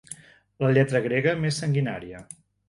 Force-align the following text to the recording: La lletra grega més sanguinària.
La 0.63 0.71
lletra 0.77 1.01
grega 1.09 1.35
més 1.43 1.61
sanguinària. 1.65 2.25